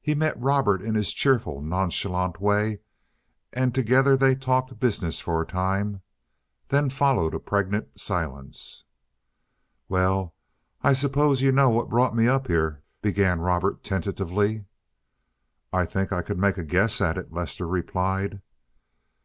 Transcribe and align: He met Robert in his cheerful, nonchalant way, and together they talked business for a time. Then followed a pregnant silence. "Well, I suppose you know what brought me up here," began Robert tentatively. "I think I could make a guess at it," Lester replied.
He 0.00 0.14
met 0.14 0.40
Robert 0.40 0.80
in 0.80 0.94
his 0.94 1.12
cheerful, 1.12 1.60
nonchalant 1.60 2.40
way, 2.40 2.78
and 3.52 3.74
together 3.74 4.16
they 4.16 4.36
talked 4.36 4.78
business 4.78 5.18
for 5.18 5.42
a 5.42 5.44
time. 5.44 6.02
Then 6.68 6.88
followed 6.88 7.34
a 7.34 7.40
pregnant 7.40 7.98
silence. 7.98 8.84
"Well, 9.88 10.36
I 10.82 10.92
suppose 10.92 11.42
you 11.42 11.50
know 11.50 11.68
what 11.68 11.88
brought 11.90 12.14
me 12.14 12.28
up 12.28 12.46
here," 12.46 12.84
began 13.02 13.40
Robert 13.40 13.82
tentatively. 13.82 14.66
"I 15.72 15.84
think 15.84 16.12
I 16.12 16.22
could 16.22 16.38
make 16.38 16.56
a 16.56 16.62
guess 16.62 17.00
at 17.00 17.18
it," 17.18 17.32
Lester 17.32 17.66
replied. 17.66 18.42